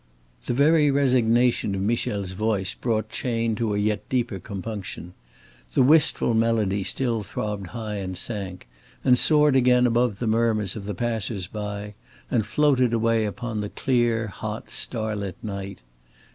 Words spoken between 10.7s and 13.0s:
of the passers by and floated